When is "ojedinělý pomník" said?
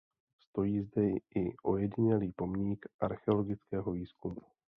1.63-2.85